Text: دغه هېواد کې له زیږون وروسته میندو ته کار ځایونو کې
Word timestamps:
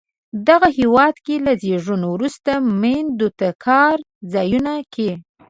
دغه 0.47 0.67
هېواد 0.79 1.15
کې 1.25 1.35
له 1.45 1.53
زیږون 1.63 2.01
وروسته 2.13 2.51
میندو 2.81 3.29
ته 3.39 3.47
کار 3.65 3.97
ځایونو 4.33 4.75
کې 4.93 5.11